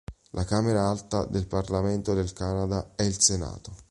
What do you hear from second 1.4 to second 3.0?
Parlamento del Canada